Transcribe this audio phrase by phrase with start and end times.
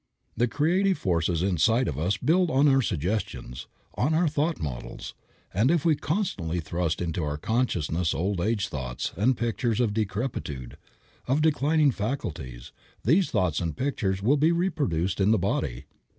[0.35, 5.13] The creative forces inside of us build on our suggestions, on our thought models,
[5.53, 10.75] and if we constantly thrust into our consciousness old age thoughts and pictures of decrepitude,
[11.27, 12.71] of declining faculties,
[13.03, 15.85] these thoughts and pictures will be reproduced in the body.